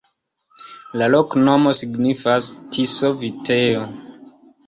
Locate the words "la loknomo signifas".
1.01-2.49